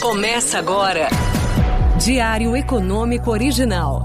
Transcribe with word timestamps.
Começa 0.00 0.60
agora. 0.60 1.08
Diário 2.00 2.56
Econômico 2.56 3.32
Original. 3.32 4.04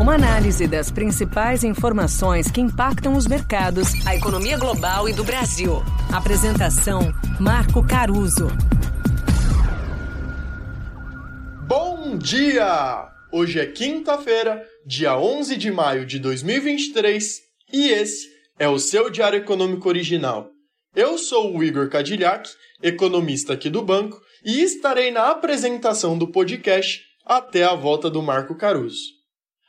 Uma 0.00 0.14
análise 0.14 0.66
das 0.66 0.90
principais 0.90 1.62
informações 1.62 2.50
que 2.50 2.58
impactam 2.58 3.12
os 3.12 3.26
mercados, 3.26 3.88
a 4.06 4.16
economia 4.16 4.56
global 4.56 5.10
e 5.10 5.12
do 5.12 5.22
Brasil. 5.22 5.82
Apresentação: 6.10 7.12
Marco 7.38 7.86
Caruso. 7.86 8.48
Bom 11.68 12.16
dia! 12.16 13.06
Hoje 13.30 13.60
é 13.60 13.66
quinta-feira, 13.66 14.64
dia 14.86 15.18
11 15.18 15.54
de 15.58 15.70
maio 15.70 16.06
de 16.06 16.18
2023, 16.18 17.40
e 17.70 17.88
esse 17.90 18.26
é 18.58 18.68
o 18.70 18.78
seu 18.78 19.10
Diário 19.10 19.36
Econômico 19.36 19.86
Original. 19.86 20.48
Eu 20.96 21.18
sou 21.18 21.54
o 21.54 21.62
Igor 21.62 21.90
Cadilhac, 21.90 22.48
economista 22.82 23.52
aqui 23.52 23.68
do 23.68 23.82
banco, 23.82 24.18
e 24.44 24.62
estarei 24.62 25.10
na 25.10 25.30
apresentação 25.30 26.16
do 26.16 26.28
podcast 26.28 27.02
até 27.24 27.64
a 27.64 27.74
volta 27.74 28.10
do 28.10 28.22
Marco 28.22 28.54
Caruso. 28.54 29.20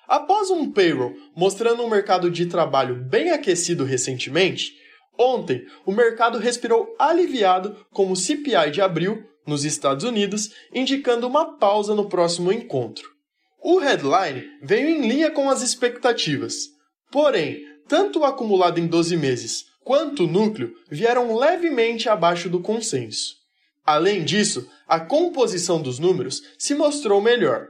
Após 0.07 0.49
um 0.49 0.71
payroll 0.71 1.13
mostrando 1.35 1.83
um 1.83 1.89
mercado 1.89 2.29
de 2.29 2.45
trabalho 2.45 2.95
bem 2.95 3.31
aquecido 3.31 3.83
recentemente, 3.83 4.73
ontem 5.17 5.65
o 5.85 5.91
mercado 5.91 6.37
respirou 6.37 6.95
aliviado 6.99 7.85
com 7.91 8.11
o 8.11 8.15
CPI 8.15 8.71
de 8.71 8.81
abril 8.81 9.23
nos 9.45 9.63
Estados 9.63 10.03
Unidos, 10.03 10.51
indicando 10.73 11.27
uma 11.27 11.57
pausa 11.57 11.95
no 11.95 12.09
próximo 12.09 12.51
encontro. 12.51 13.09
O 13.63 13.77
headline 13.79 14.43
veio 14.61 14.89
em 14.89 15.07
linha 15.07 15.31
com 15.31 15.49
as 15.49 15.61
expectativas, 15.61 16.67
porém, 17.11 17.63
tanto 17.87 18.19
o 18.19 18.25
acumulado 18.25 18.79
em 18.79 18.87
12 18.87 19.15
meses 19.17 19.65
quanto 19.83 20.23
o 20.23 20.27
núcleo 20.27 20.73
vieram 20.89 21.35
levemente 21.37 22.09
abaixo 22.09 22.49
do 22.49 22.59
consenso. 22.59 23.40
Além 23.85 24.23
disso, 24.23 24.69
a 24.87 24.99
composição 24.99 25.81
dos 25.81 25.99
números 25.99 26.41
se 26.57 26.75
mostrou 26.75 27.21
melhor. 27.21 27.67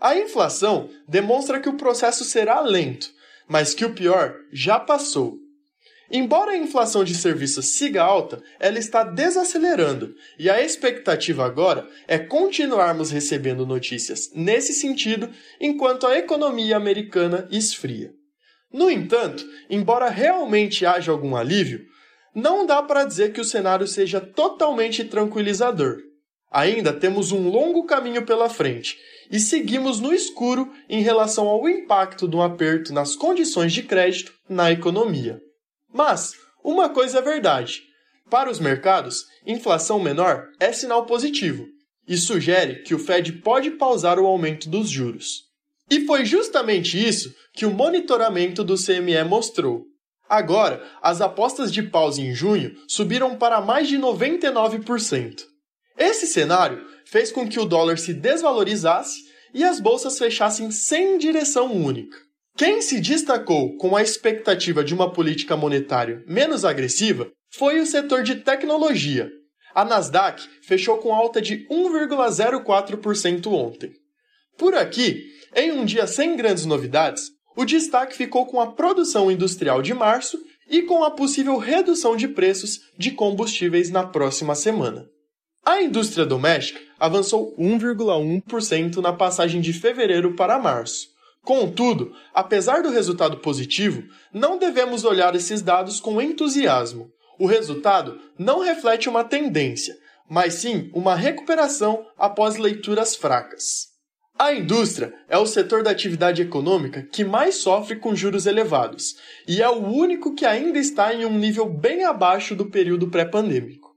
A 0.00 0.16
inflação 0.16 0.90
demonstra 1.08 1.60
que 1.60 1.68
o 1.68 1.76
processo 1.76 2.24
será 2.24 2.60
lento, 2.60 3.10
mas 3.48 3.72
que 3.74 3.84
o 3.84 3.94
pior 3.94 4.34
já 4.52 4.78
passou. 4.78 5.38
Embora 6.10 6.52
a 6.52 6.56
inflação 6.56 7.02
de 7.02 7.14
serviços 7.14 7.66
siga 7.68 8.02
alta, 8.02 8.42
ela 8.60 8.78
está 8.78 9.02
desacelerando 9.02 10.14
e 10.38 10.50
a 10.50 10.62
expectativa 10.62 11.44
agora 11.44 11.88
é 12.06 12.18
continuarmos 12.18 13.10
recebendo 13.10 13.66
notícias 13.66 14.30
nesse 14.34 14.74
sentido 14.74 15.30
enquanto 15.60 16.06
a 16.06 16.16
economia 16.18 16.76
americana 16.76 17.48
esfria. 17.50 18.12
No 18.72 18.90
entanto, 18.90 19.44
embora 19.70 20.10
realmente 20.10 20.84
haja 20.84 21.10
algum 21.10 21.36
alívio, 21.36 21.86
não 22.34 22.66
dá 22.66 22.82
para 22.82 23.04
dizer 23.04 23.32
que 23.32 23.40
o 23.40 23.44
cenário 23.44 23.86
seja 23.86 24.20
totalmente 24.20 25.04
tranquilizador. 25.04 25.98
Ainda 26.50 26.92
temos 26.92 27.32
um 27.32 27.48
longo 27.48 27.84
caminho 27.84 28.24
pela 28.24 28.48
frente 28.48 28.96
e 29.30 29.40
seguimos 29.40 30.00
no 30.00 30.12
escuro 30.12 30.72
em 30.88 31.02
relação 31.02 31.48
ao 31.48 31.68
impacto 31.68 32.28
do 32.28 32.42
aperto 32.42 32.92
nas 32.92 33.16
condições 33.16 33.72
de 33.72 33.82
crédito 33.82 34.32
na 34.48 34.70
economia. 34.70 35.40
Mas, 35.92 36.32
uma 36.62 36.88
coisa 36.88 37.18
é 37.18 37.22
verdade: 37.22 37.82
para 38.30 38.50
os 38.50 38.58
mercados, 38.58 39.24
inflação 39.46 39.98
menor 40.00 40.48
é 40.58 40.72
sinal 40.72 41.06
positivo 41.06 41.66
e 42.06 42.16
sugere 42.16 42.82
que 42.82 42.94
o 42.94 42.98
Fed 42.98 43.32
pode 43.34 43.70
pausar 43.72 44.18
o 44.18 44.26
aumento 44.26 44.68
dos 44.68 44.88
juros. 44.88 45.42
E 45.90 46.06
foi 46.06 46.24
justamente 46.24 47.02
isso 47.02 47.34
que 47.52 47.66
o 47.66 47.70
monitoramento 47.70 48.64
do 48.64 48.74
CME 48.74 49.22
mostrou. 49.28 49.84
Agora, 50.28 50.82
as 51.02 51.20
apostas 51.20 51.72
de 51.72 51.82
pausa 51.82 52.20
em 52.20 52.34
junho 52.34 52.74
subiram 52.88 53.36
para 53.36 53.60
mais 53.60 53.88
de 53.88 53.98
99%. 53.98 55.42
Esse 55.98 56.26
cenário 56.26 56.84
fez 57.04 57.30
com 57.30 57.48
que 57.48 57.60
o 57.60 57.64
dólar 57.64 57.98
se 57.98 58.12
desvalorizasse 58.14 59.22
e 59.52 59.62
as 59.62 59.78
bolsas 59.78 60.18
fechassem 60.18 60.70
sem 60.70 61.18
direção 61.18 61.72
única. 61.72 62.18
Quem 62.56 62.80
se 62.82 63.00
destacou 63.00 63.76
com 63.76 63.96
a 63.96 64.02
expectativa 64.02 64.84
de 64.84 64.94
uma 64.94 65.12
política 65.12 65.56
monetária 65.56 66.22
menos 66.26 66.64
agressiva 66.64 67.30
foi 67.52 67.80
o 67.80 67.86
setor 67.86 68.22
de 68.22 68.36
tecnologia. 68.36 69.30
A 69.74 69.84
Nasdaq 69.84 70.42
fechou 70.62 70.98
com 70.98 71.12
alta 71.12 71.42
de 71.42 71.66
1,04% 71.68 73.46
ontem. 73.48 73.92
Por 74.56 74.74
aqui, 74.74 75.24
em 75.54 75.72
um 75.72 75.84
dia 75.84 76.06
sem 76.06 76.36
grandes 76.36 76.64
novidades, 76.64 77.33
o 77.56 77.64
destaque 77.64 78.16
ficou 78.16 78.46
com 78.46 78.60
a 78.60 78.72
produção 78.72 79.30
industrial 79.30 79.80
de 79.82 79.94
março 79.94 80.38
e 80.68 80.82
com 80.82 81.04
a 81.04 81.10
possível 81.10 81.56
redução 81.58 82.16
de 82.16 82.26
preços 82.28 82.80
de 82.98 83.10
combustíveis 83.10 83.90
na 83.90 84.04
próxima 84.04 84.54
semana. 84.54 85.08
A 85.64 85.80
indústria 85.80 86.26
doméstica 86.26 86.80
avançou 86.98 87.54
1,1% 87.56 88.96
na 88.96 89.12
passagem 89.12 89.60
de 89.60 89.72
fevereiro 89.72 90.34
para 90.34 90.58
março. 90.58 91.08
Contudo, 91.42 92.12
apesar 92.32 92.82
do 92.82 92.90
resultado 92.90 93.38
positivo, 93.38 94.02
não 94.32 94.58
devemos 94.58 95.04
olhar 95.04 95.34
esses 95.34 95.62
dados 95.62 96.00
com 96.00 96.20
entusiasmo. 96.20 97.10
O 97.38 97.46
resultado 97.46 98.18
não 98.38 98.60
reflete 98.60 99.08
uma 99.08 99.24
tendência, 99.24 99.96
mas 100.28 100.54
sim 100.54 100.90
uma 100.94 101.14
recuperação 101.14 102.06
após 102.16 102.56
leituras 102.56 103.14
fracas. 103.14 103.93
A 104.36 104.52
indústria 104.52 105.14
é 105.28 105.38
o 105.38 105.46
setor 105.46 105.84
da 105.84 105.90
atividade 105.90 106.42
econômica 106.42 107.02
que 107.02 107.22
mais 107.22 107.56
sofre 107.56 107.96
com 107.96 108.16
juros 108.16 108.46
elevados 108.46 109.14
e 109.46 109.62
é 109.62 109.68
o 109.68 109.86
único 109.86 110.34
que 110.34 110.44
ainda 110.44 110.76
está 110.76 111.14
em 111.14 111.24
um 111.24 111.38
nível 111.38 111.68
bem 111.68 112.04
abaixo 112.04 112.56
do 112.56 112.66
período 112.66 113.08
pré-pandêmico. 113.08 113.94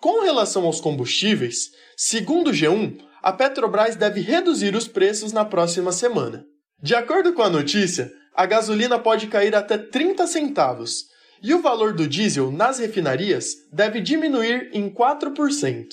Com 0.00 0.22
relação 0.22 0.64
aos 0.64 0.80
combustíveis, 0.80 1.72
segundo 1.96 2.50
o 2.50 2.52
G1, 2.52 3.00
a 3.20 3.32
Petrobras 3.32 3.96
deve 3.96 4.20
reduzir 4.20 4.76
os 4.76 4.86
preços 4.86 5.32
na 5.32 5.44
próxima 5.44 5.90
semana. 5.90 6.44
De 6.80 6.94
acordo 6.94 7.32
com 7.32 7.42
a 7.42 7.50
notícia, 7.50 8.12
a 8.32 8.46
gasolina 8.46 8.98
pode 8.98 9.26
cair 9.26 9.56
até 9.56 9.76
30 9.76 10.24
centavos 10.28 11.06
e 11.42 11.52
o 11.52 11.60
valor 11.60 11.92
do 11.94 12.06
diesel 12.06 12.52
nas 12.52 12.78
refinarias 12.78 13.54
deve 13.72 14.00
diminuir 14.00 14.70
em 14.72 14.88
4%. 14.88 15.86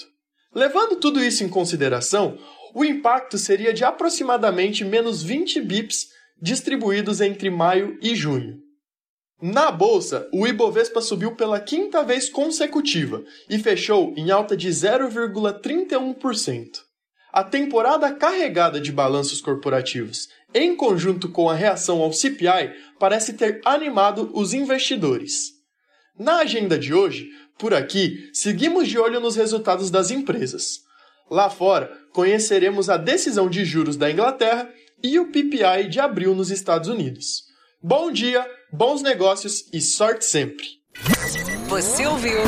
Levando 0.54 0.98
tudo 0.98 1.24
isso 1.24 1.44
em 1.44 1.50
consideração, 1.50 2.38
o 2.74 2.86
impacto 2.86 3.38
seria 3.38 3.74
de 3.74 3.84
aproximadamente 3.84 4.84
menos 4.84 5.22
20 5.24 5.62
bips 5.62 6.08
distribuídos 6.42 7.22
entre 7.22 7.50
maio 7.50 7.98
e 8.02 8.16
junho. 8.16 8.60
Na 9.42 9.72
bolsa, 9.72 10.30
o 10.32 10.48
Ibovespa 10.48 11.02
subiu 11.02 11.36
pela 11.36 11.60
quinta 11.60 12.04
vez 12.04 12.30
consecutiva 12.30 13.24
e 13.50 13.58
fechou 13.58 14.14
em 14.16 14.30
alta 14.30 14.56
de 14.56 14.70
0,31%. 14.70 16.68
A 17.34 17.44
temporada 17.44 18.14
carregada 18.14 18.80
de 18.80 18.92
balanços 18.92 19.42
corporativos, 19.42 20.30
em 20.54 20.76
conjunto 20.76 21.28
com 21.30 21.50
a 21.50 21.56
reação 21.56 22.02
ao 22.02 22.14
CPI, 22.14 22.76
parece 23.00 23.34
ter 23.34 23.62
animado 23.66 24.30
os 24.34 24.54
investidores. 24.54 25.54
Na 26.20 26.40
agenda 26.40 26.78
de 26.78 26.94
hoje, 26.94 27.30
por 27.58 27.74
aqui, 27.74 28.30
seguimos 28.34 28.88
de 28.88 29.00
olho 29.00 29.20
nos 29.20 29.36
resultados 29.36 29.90
das 29.90 30.12
empresas. 30.12 30.82
Lá 31.32 31.50
fora, 31.50 31.90
conheceremos 32.12 32.90
a 32.90 32.98
decisão 32.98 33.50
de 33.50 33.64
juros 33.64 33.96
da 33.96 34.12
Inglaterra 34.12 34.70
e 35.02 35.18
o 35.18 35.28
PPI 35.28 35.88
de 35.90 35.98
abril 35.98 36.36
nos 36.36 36.52
Estados 36.52 36.90
Unidos. 36.90 37.44
Bom 37.82 38.12
dia, 38.12 38.46
bons 38.70 39.02
negócios 39.02 39.64
e 39.72 39.80
sorte 39.80 40.26
sempre! 40.26 40.66
Você 41.70 42.06
ouviu? 42.06 42.42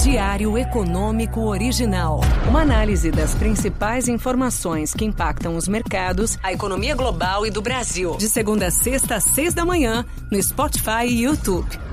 Diário 0.00 0.56
Econômico 0.56 1.40
Original. 1.40 2.20
Uma 2.48 2.62
análise 2.62 3.10
das 3.10 3.34
principais 3.34 4.06
informações 4.06 4.94
que 4.94 5.04
impactam 5.04 5.56
os 5.56 5.66
mercados, 5.66 6.38
a 6.40 6.52
economia 6.52 6.94
global 6.94 7.44
e 7.44 7.50
do 7.50 7.60
Brasil. 7.60 8.16
De 8.16 8.28
segunda 8.28 8.68
a 8.68 8.70
sexta 8.70 9.16
às 9.16 9.24
seis 9.24 9.54
da 9.54 9.64
manhã, 9.64 10.06
no 10.30 10.40
Spotify 10.40 11.04
e 11.08 11.24
YouTube. 11.24 11.83